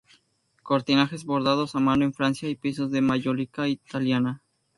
Cortinajes 0.63 1.25
bordados 1.25 1.75
a 1.75 1.79
mano 1.79 2.05
en 2.05 2.13
Francia 2.15 2.49
y 2.49 2.55
pisos 2.55 2.89
de 2.89 3.01
mayólica 3.01 3.67
italiana. 3.67 4.41